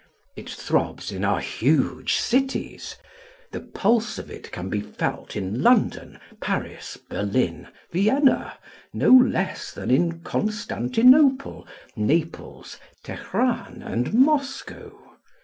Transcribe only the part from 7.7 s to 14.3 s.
Vienna, no less than in Constantinople, Naples, Teheran, and